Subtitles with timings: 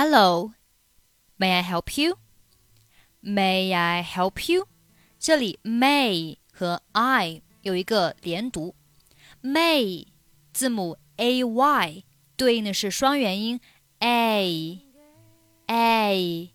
[0.00, 0.52] Hello,
[1.40, 2.18] may I help you?
[3.20, 4.68] May I help you?
[5.18, 8.76] 这里 may 和 I 有一个连读，
[9.42, 10.06] may
[10.52, 12.04] 字母 a y
[12.36, 13.60] 对应的是双元音
[13.98, 14.78] a
[15.66, 16.52] a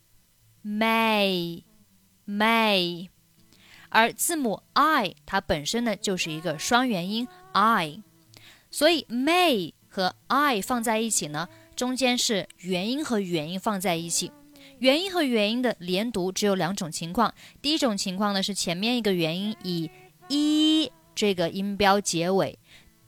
[0.66, 1.64] may
[2.25, 3.10] may，
[3.89, 8.02] 而字母 I 它本身呢就是一个双元音 I，
[8.71, 11.50] 所以 may 和 I 放在一起呢，
[11.84, 14.32] 中间是元音和元音放在一起。
[14.79, 19.91] 元音和元音的连读只有两种情况，第一种情况呢是前面一个元音以
[20.29, 22.57] 一这个音标结尾，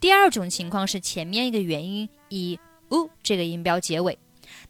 [0.01, 4.19] 第二种情况是前面一个元音以 u 这个音标结尾。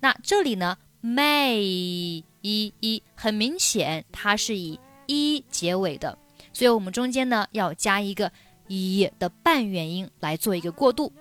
[0.01, 1.57] 那这里呢，may
[2.41, 6.15] 一一很明显它是以一结尾的，
[6.53, 8.31] 所以我们中间呢要加一个
[8.67, 11.11] 一的半元音来做一个过渡。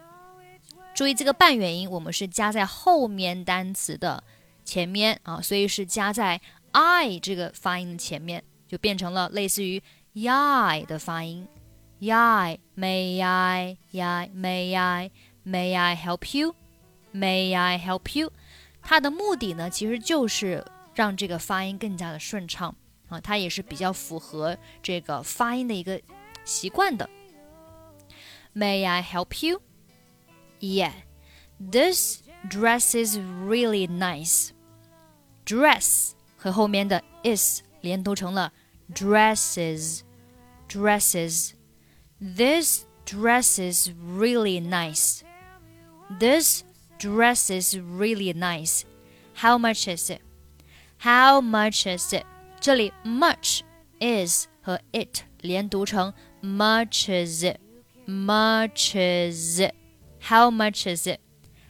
[0.95, 4.23] 注意这个半元音，我们是加在后面单词的。
[4.65, 6.41] 前面啊，所以是加在
[6.73, 9.83] i 这个发音的前面，就变成了类似于
[10.15, 11.47] YI 的发音。
[12.01, 15.11] YI，May I，YI，May I
[15.45, 16.55] may I help you
[17.13, 18.33] may I help you？
[18.81, 22.75] 它的目的呢，其实就是让这个发音更加的顺畅
[23.09, 26.01] 啊，它也是比较符合这个发音的一个
[26.45, 27.11] 习惯的。
[28.55, 29.61] May I help you?
[30.60, 30.94] Yeah,
[31.60, 34.52] this dress is really nice.
[35.46, 38.52] Dress 和后面的 is 连读成了
[38.94, 40.02] dresses
[40.70, 41.54] dresses.
[42.20, 45.22] This dress is really nice.
[46.20, 46.64] This
[47.00, 48.84] dress is really nice.
[49.36, 50.22] How much is it?
[51.00, 52.26] How much is it?
[52.60, 53.62] 这里 much
[54.00, 57.60] is 和 it 连读成 much is it
[58.06, 59.74] much is it
[60.24, 61.20] how much is it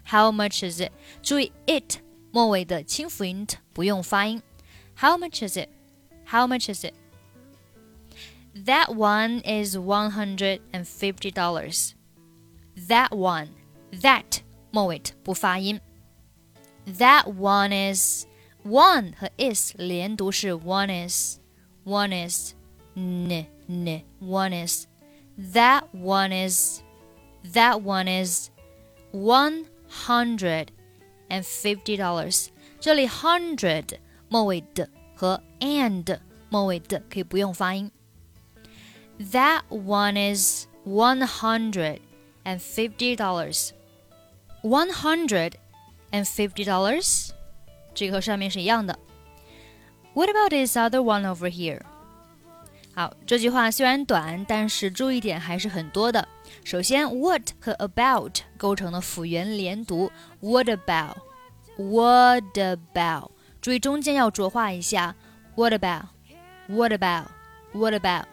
[0.03, 2.00] how much is it 注意 it
[2.31, 4.42] 末尾的清辅音不用发音。
[4.95, 5.69] How much is it?
[6.25, 6.94] How much is it?
[8.53, 11.93] That one is one hundred and fifty dollars.
[12.87, 13.49] That one,
[14.02, 15.80] that 末尾不发音。
[16.86, 18.26] That one is
[18.64, 21.39] one 和 is 连读是 one is
[21.83, 22.54] one is
[22.95, 24.86] n n one is
[25.54, 26.82] that one is
[27.54, 28.49] that one is
[29.11, 30.67] one hundred
[31.30, 32.48] and fifty dollars。
[32.80, 33.98] 这里 hundred
[34.30, 37.92] 末尾的和 and 末尾的可以不用发音。
[39.20, 41.99] That one is one hundred
[42.43, 43.71] and fifty dollars.
[44.61, 45.54] One hundred
[46.11, 47.32] and fifty dollars，
[47.93, 48.98] 这个和上面是一样的。
[50.14, 51.82] What about this other one over here？
[52.94, 56.28] 好，这句话虽然短，但是注意点还是很多的。
[56.62, 60.12] 首先，what 和 about 构成了辅元连读。
[60.38, 63.30] What about？What about？
[63.60, 65.16] 注意中间要浊化一下。
[65.56, 68.27] What about？What about？What about？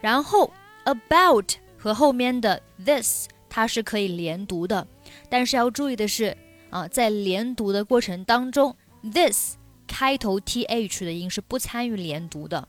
[0.00, 0.50] 然后
[0.82, 4.88] about 和后面的 this 它是可以连读的，
[5.28, 6.36] 但是要注意的是
[6.70, 8.74] 啊，在连读的过程当中
[9.12, 9.54] ，this
[9.86, 12.66] 开头 th 的音是不参与连读的。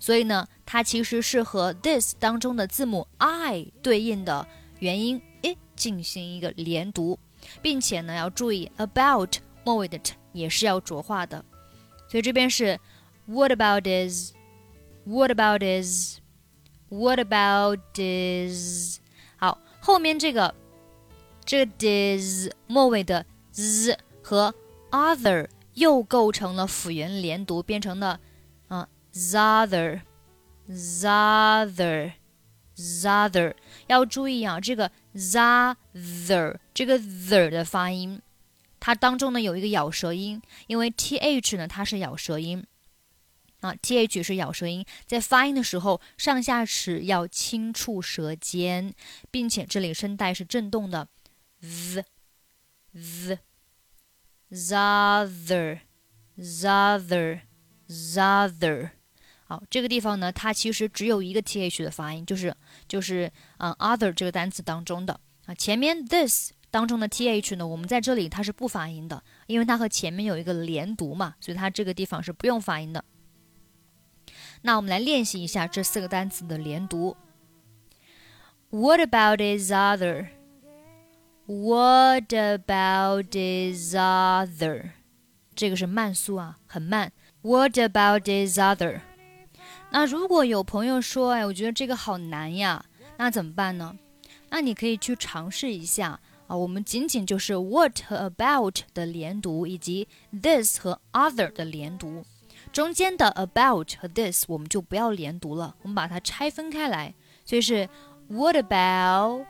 [0.00, 4.46] 所以呢，它其实是和 this 当中的字母 i 对应的
[4.80, 7.18] 元音 i 进行一个连读，
[7.62, 11.42] 并且呢，要注意 about 末尾的 t 也是要浊化的。
[12.06, 12.78] 所以这边是
[13.24, 18.98] What about is？What about is？What about is？
[19.38, 20.54] 好，后面这个
[21.46, 21.72] 这个
[22.18, 24.54] is 末尾的 z 和
[24.90, 28.20] other 又构成了辅元连读，变成了。
[29.14, 30.02] Zather,
[30.68, 32.12] zather,
[32.76, 33.54] zather，
[33.86, 38.20] 要注意啊，这个 zather 这个 th 的发音，
[38.78, 42.64] 它当中呢有一个咬舌音，因为 th 呢它是咬舌音
[43.60, 48.94] 啊，th 是咬舌音，在发音的时候上下齿要轻触舌尖，
[49.30, 51.08] 并且这里声带是震动的
[51.60, 52.04] ，z
[52.92, 53.38] z
[54.50, 55.80] zather
[56.38, 57.40] zather
[57.88, 58.97] zather。
[59.50, 62.54] 好，这个地方呢，它其实只有一个 th 的发音，就是
[62.86, 73.02] 就是嗯 other 这个单词当中的啊，前面 this 当中的 th 呢，我们在这里它是不发音的，因为它和前面有一个连读嘛，所以它这个地方是不用发音的。
[74.60, 77.16] 那我们来练习一下这四个单词的连读。
[78.68, 80.26] What about this other?
[81.46, 84.90] What about this other?
[85.54, 87.12] 这个是慢速啊，很慢。
[87.40, 89.00] What about this other?
[89.89, 92.83] 那如果有朋友说，哎，我觉得这个好难呀，
[93.17, 93.97] 那怎么办呢？
[94.49, 102.25] 那你可以去尝试一下 啊，我们仅仅就是 what 和 about 的连读，以及 this 和 other 的连读。
[102.71, 107.13] 中间的 about 和 this 我们就不要连读了，我们把它拆分开来，
[107.45, 107.87] 所以是
[108.27, 109.45] What about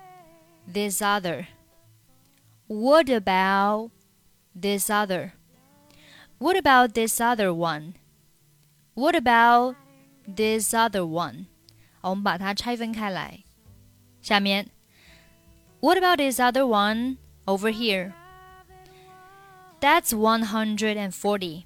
[0.72, 1.46] this other?
[2.68, 3.92] What about
[4.60, 5.32] this other?
[6.40, 7.94] What about this other one?
[8.96, 9.76] What about
[10.28, 11.46] this other one?
[12.00, 13.44] 好，我们把它拆分开来。
[14.22, 14.70] 下面，
[15.80, 18.14] What about this other one over here?
[19.82, 21.66] That's one hundred and forty.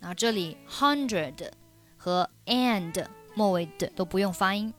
[0.00, 1.50] 啊，这里 hundred
[1.96, 4.72] 和 and 末尾的都不用发音。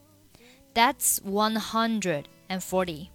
[0.74, 3.10] That's one hundred and forty.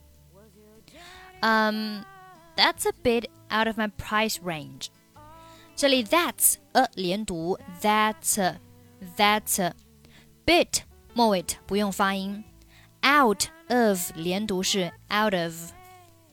[1.40, 2.04] Um,
[2.56, 4.88] that's a bit out of my price range.
[5.74, 8.58] 这里 that's a 连读，that
[9.16, 9.72] that
[10.48, 10.82] bit
[11.14, 12.44] 末尾不用发音。
[13.02, 15.72] out of 连读是 out of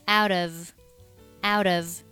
[0.06, 0.72] out of
[1.42, 2.04] out of.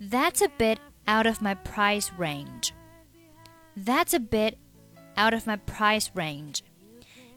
[0.00, 2.72] That's a bit out of my price range.
[3.76, 4.56] That's a bit
[5.16, 6.62] out of my price range.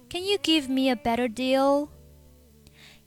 [0.10, 1.90] Can you give me a better deal?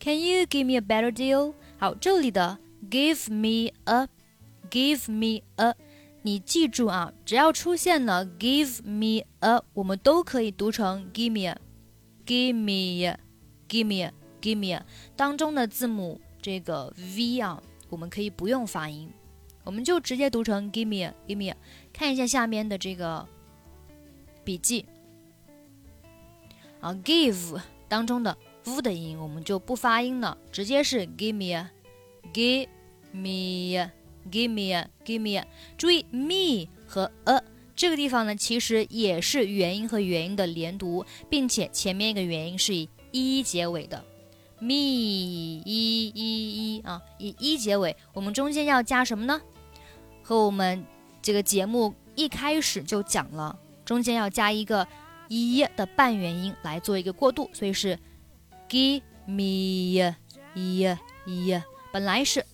[0.00, 1.54] Can you give me a better deal?
[1.78, 2.58] 好，这里的
[2.90, 4.08] give me a
[4.70, 5.74] give me a，
[6.21, 14.83] 你记住啊，只要出现了 give me a，我们都可以读成 give me”，“give me”，“give me”，“give me。
[15.15, 19.09] 当中的字母这个 v 啊，我们可以不用发音。
[19.63, 21.55] 我们就直接读成 give me give me，
[21.93, 23.27] 看一下下面的这个
[24.43, 24.85] 笔记
[26.79, 32.67] 啊，give 当中的 v 的音我们就不发音了，直接是 “give me”，“give
[33.11, 33.91] me
[34.29, 35.47] give me a，give me a。
[35.77, 37.43] 注意 me 和 a
[37.75, 44.03] 这个地方呢，其实也是元音和元音的连读，并且前面一个元音是以一结尾的。
[44.61, 49.41] me 一一一啊，以一结尾，我们中间要加什么呢？
[50.21, 50.85] 和我们
[51.21, 54.85] 这个节目一开始就讲了，中间要加一个
[55.29, 57.97] 一的半元音来做一个过渡，所以是
[58.67, 60.13] give me
[60.53, 60.85] 一
[61.25, 61.61] 一，
[61.93, 62.45] 本来是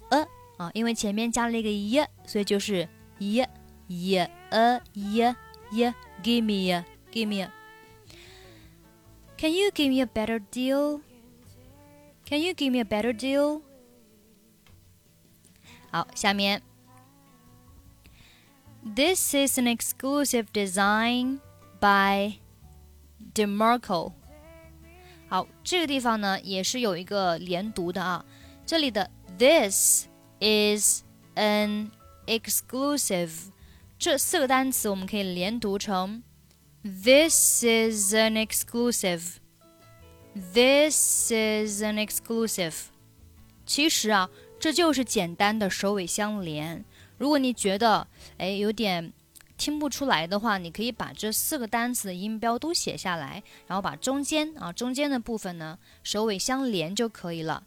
[0.58, 2.88] 啊，因为前面加了一个耶，所以就是
[3.20, 3.50] 耶
[3.88, 5.36] 耶呃耶
[5.72, 5.94] 耶
[6.24, 7.52] ，give me a give me a。
[9.38, 11.02] Can you give me a better deal?
[12.26, 13.62] Can you give me a better deal?
[15.92, 16.62] 好，下面。
[18.96, 21.40] This is an exclusive design
[21.80, 22.40] by
[23.34, 24.14] DaMarco。
[25.28, 28.26] 好，这个地方呢也是有一个连读的啊，
[28.66, 30.08] 这里的 this。
[30.46, 31.02] Is
[31.36, 31.90] an
[32.28, 33.32] exclusive，
[33.98, 36.22] 这四个单词我们可以连读成
[36.84, 39.38] This is an exclusive。
[40.36, 42.76] This is an exclusive。
[43.66, 46.86] 其实啊，这就是简单的首尾相连。
[47.18, 48.08] 如果你觉得
[48.38, 49.12] 哎有点
[49.58, 57.64] 听不出来的话，你可以把这四个单词的音标都写下来，然后把中间啊中间的部分呢首尾相连就可以了。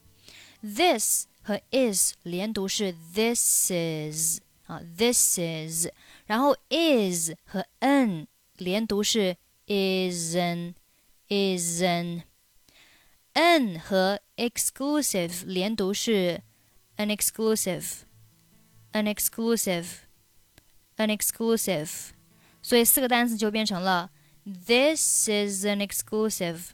[0.63, 5.88] This 和 is 连读是 this is 啊 this is，
[6.26, 8.28] 然后 is 和 n
[8.58, 10.74] 连读是 isn
[11.30, 16.42] isn。n 和 exclusive 连读是
[16.98, 20.06] an exclusive。an exclusive,
[20.98, 22.12] an exclusive，
[22.62, 24.12] 所以四个单词就变成了
[24.46, 26.74] This is an exclusive.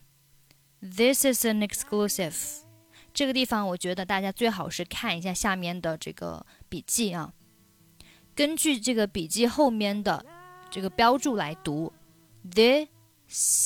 [0.81, 2.36] This is an exclusive.
[3.14, 7.33] 这个地方我觉得大家最好是看一下下面的这个笔记啊，
[8.35, 10.26] 根据这个笔记后面的
[10.71, 11.92] 这个标注来读。
[12.50, 12.88] This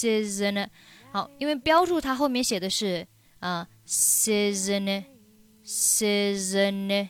[0.05, 0.69] is an
[1.11, 3.09] 好，因为标注它后面写的是
[3.40, 5.05] 啊，season
[5.64, 7.09] season。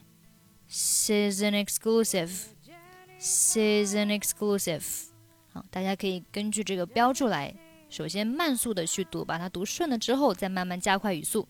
[0.71, 2.30] Season exclusive,
[3.18, 4.83] season exclusive。
[5.50, 7.57] 好，大家可以根据这个标注来，
[7.88, 11.49] 首先慢速的去读，把它读顺了之后，再慢慢加快语速。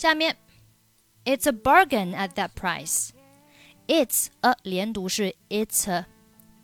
[0.00, 0.36] 下面，
[1.24, 3.10] It's a bargain at that price.
[3.86, 6.06] It's a 连读是 It's a,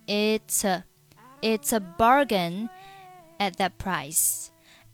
[0.06, 0.84] It's a,
[1.40, 2.68] It's a bargain
[3.38, 4.48] at that price.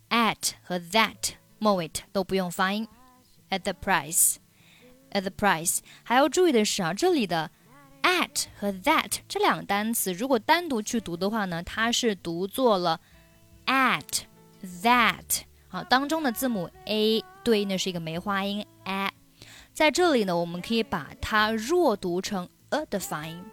[0.09, 2.89] At 和 that 末尾都不用发音。
[3.51, 4.37] At the price.
[5.11, 5.79] at the price。
[6.03, 7.51] 还要注意的是啊，这里的
[8.03, 13.01] at 和 that 这两个单词，如果单独去读的话呢，它是读作了
[13.67, 14.23] at
[14.83, 15.43] that
[15.74, 19.12] 啊，当中的字母 a 对应的是一个梅花音 a，
[19.74, 23.44] 在这里呢，我们可以把它弱读成 a 的发音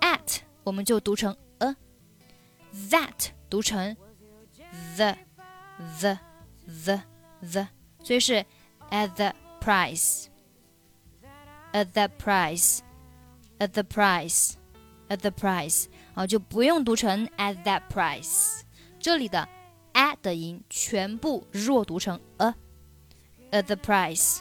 [0.00, 3.96] ，at 我们就读成 a，that 读成
[4.96, 5.16] the
[6.00, 6.18] the
[6.84, 7.00] the
[7.40, 7.68] the，
[8.02, 8.44] 所以是。
[8.90, 10.28] at the price,
[11.72, 12.80] at the price,
[13.58, 14.52] at the price,
[15.08, 18.60] at the price 啊，就不用读成 at that price。
[19.00, 19.48] 这里的
[19.94, 22.54] a 的音全部弱读成 a。
[23.50, 24.40] At the price,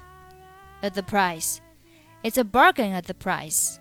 [0.81, 1.59] at the price,
[2.23, 3.77] it's a bargain at the price.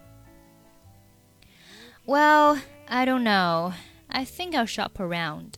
[2.04, 3.72] Well, I don't know.
[4.08, 5.54] I think I'll shop around.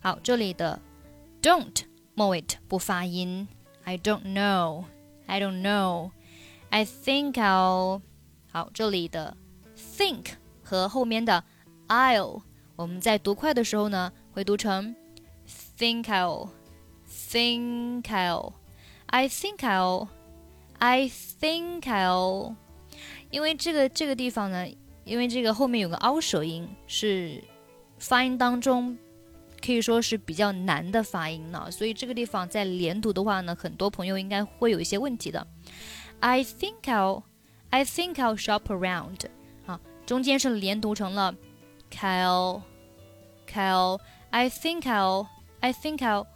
[0.00, 0.80] 好，这里的
[1.42, 1.84] don't
[2.14, 3.48] 末尾不发音。
[3.84, 4.84] I don't know.
[5.26, 6.12] I don't know.
[6.70, 8.02] I think I'll
[8.52, 9.36] 好，这里的
[9.76, 11.42] think 和后面的
[11.88, 12.42] I'll，
[12.76, 14.94] 我们在读快的时候呢，会读成
[15.81, 16.49] think I'll,
[17.07, 18.53] think I'll,
[19.07, 20.07] I think I'll,
[20.79, 22.55] I think I'll。
[23.29, 24.67] 因为这个这个地方呢，
[25.03, 27.43] 因为这个后面有个凹舌音，是
[27.97, 28.97] 发音当中
[29.61, 35.45] 可以说是比较难的发音呢，所以这个地方在连读的话呢，很多朋友应该会有一些问题的。
[36.19, 37.23] I think I'll,
[37.69, 39.25] I think I'll shop around。
[39.65, 41.35] 啊，中间是连读成了
[41.91, 42.61] Kyle,
[43.51, 45.27] Kyle。I think I'll,
[45.61, 46.27] I think I'll。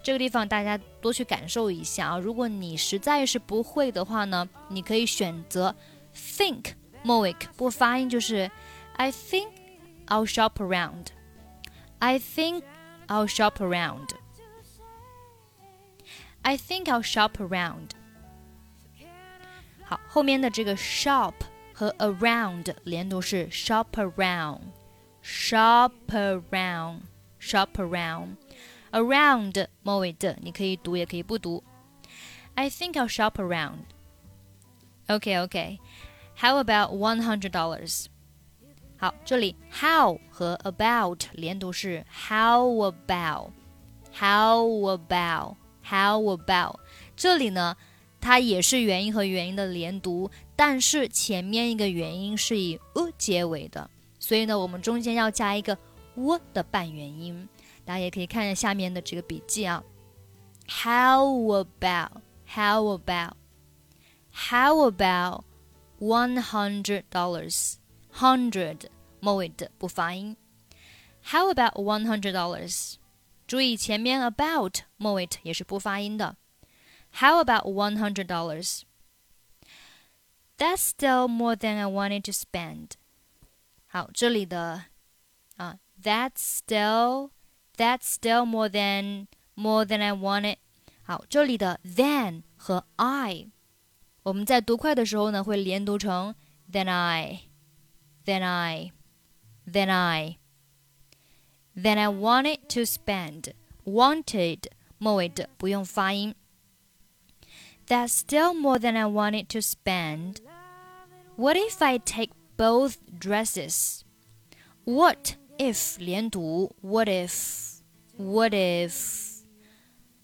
[0.00, 2.18] 这个地方大家多去感受一下啊。
[2.18, 5.74] 如果你实在是不会的话呢，你可以选择
[6.14, 8.50] think。Moik 不过发音就是
[8.96, 9.48] I think
[10.06, 11.06] I'll shop around.
[12.00, 12.62] I think
[13.06, 14.08] I'll shop around.
[16.42, 17.90] I think I'll shop around.
[19.84, 21.34] 好，后面的这个 shop
[21.72, 24.60] 和 around 连读是 shop around,
[25.22, 27.00] shop around,
[27.40, 27.68] shop
[28.92, 29.52] around.
[29.52, 31.62] Around 末尾的你可以读也可以不读。
[32.54, 33.84] I think I'll shop around.
[35.06, 35.78] Okay, okay.
[36.36, 38.06] How about one hundred dollars？
[38.96, 44.66] 好，这里 how 和 about 连读是 how about，how
[44.96, 46.80] about，how about。
[47.16, 47.76] 这里呢，
[48.20, 55.78] 它也是元音和元音的连读，但是前面一个元音是以 u 结尾的，所以呢，我们中间要加一个
[56.16, 57.48] w 的半元音。
[57.84, 59.82] 大家也可以看一下下面的这个笔记啊。
[60.68, 67.74] How about？How about？How about？one hundred dollars.
[68.14, 68.88] Hundred
[69.20, 70.36] 末尾的不发音。
[71.24, 72.94] How about one hundred dollars？
[73.46, 76.36] 注意前面 about 末尾也是不发音的。
[77.12, 78.82] How about one hundred dollars?
[80.58, 82.92] That's still more than I wanted to spend.
[83.86, 84.84] 好，这里的
[85.56, 87.30] 啊，That's still
[87.76, 90.56] That's still more than more than I wanted.
[91.02, 93.48] 好，这里的 than 和 I
[94.24, 96.34] 我们在读快的时候呢，会连读成
[96.70, 97.48] then I,
[98.24, 98.92] then I,
[99.66, 100.38] then I,
[101.74, 103.52] then I wanted to spend
[103.84, 104.64] wanted
[104.98, 106.34] 末尾的不用发音。
[107.86, 110.42] That's still more than I wanted to spend.
[111.36, 114.02] What if I take both dresses?
[114.84, 116.74] What if 连读？
[116.80, 117.80] What if?
[118.16, 119.42] What if?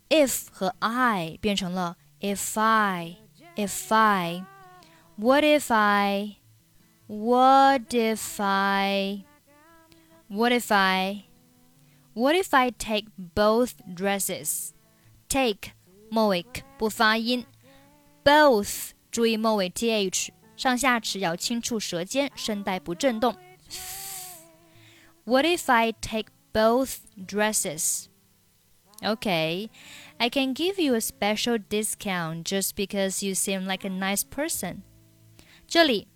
[0.09, 4.45] If 和 I 变成了 if I。if I,
[5.17, 6.39] what if I,
[7.07, 9.25] what if I,
[10.27, 11.27] what if I,
[12.15, 14.71] what if I take both dresses?
[15.29, 15.71] Take
[16.11, 16.45] 末尾
[16.77, 17.47] 不发音，
[18.25, 23.37] both 注意末尾 th，上下齿咬轻触舌尖，声带不震动。
[25.29, 28.09] What if I take both dresses?
[29.03, 29.71] Okay,
[30.19, 34.83] I can give you a special discount just because you seem like a nice person.
[35.67, 36.09] 这里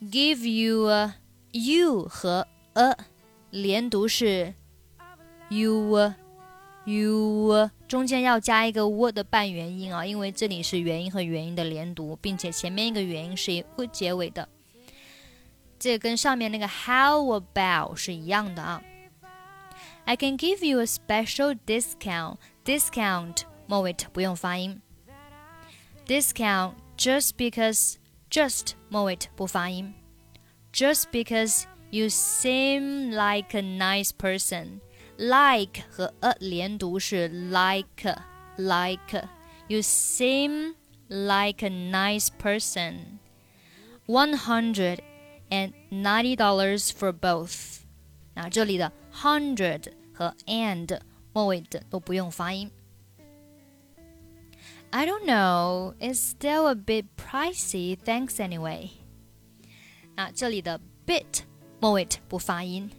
[0.00, 1.14] give you a
[1.52, 2.96] you 和 a
[3.50, 4.54] 连读是
[5.48, 6.12] you
[6.84, 14.48] you 中间要加一个 w 的半元音啊，因为这里是元音和元音的连读，并且前面一个元音是以 u 结尾的。
[15.78, 18.82] 这跟上面那个 how about 是一样的啊。
[20.04, 22.36] I can give you a special discount.
[22.64, 24.80] Discount 末尾不用发音。
[26.06, 27.96] Discount just because
[28.30, 29.94] just 末尾不发音。
[30.72, 34.80] Just because you seem like a nice person.
[35.16, 38.16] Like 和 a 连读是 like
[38.56, 39.28] like.
[39.68, 40.74] You seem
[41.08, 43.18] like a nice person.
[44.06, 45.00] One hundred
[45.50, 47.80] and ninety dollars for both.
[48.34, 51.00] 那这里的 hundred 和 and
[51.32, 52.70] 末尾的都不用发音。
[54.90, 57.96] I don't know, it's still a bit pricey.
[57.96, 58.90] Thanks anyway.
[60.14, 61.42] 那这里的 bit
[61.80, 62.90] 末尾不发音。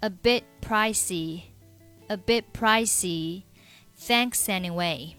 [0.00, 1.42] A bit pricey,
[2.08, 3.42] a bit pricey.
[3.98, 5.16] Thanks anyway.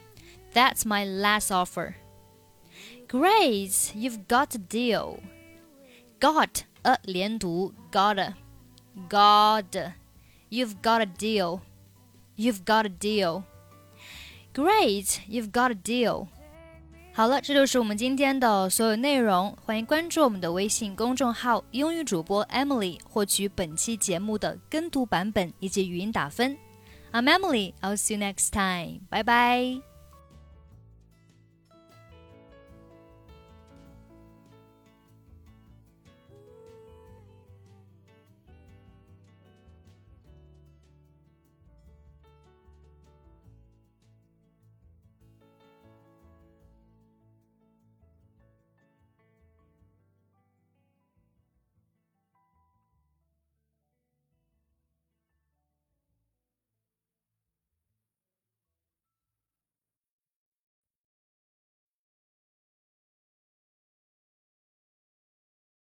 [0.53, 1.95] That's my last offer.
[3.09, 5.21] Great, you've got a deal.
[6.21, 8.35] Got a 连读，got a,
[9.09, 9.95] got.
[10.51, 11.61] You've got a deal.
[12.37, 13.45] You've got a deal.
[14.53, 16.29] Great, you've got a deal.
[17.16, 19.56] 好了，这就是我们今天的所有内容。
[19.64, 26.58] 欢迎关注我们的微信公众号“英语主播 Emily”，获取本期节目的跟读版本以及语音打分。
[27.12, 27.74] I'm Emily.
[27.82, 29.02] I'll see you next time.
[29.12, 29.93] Bye bye.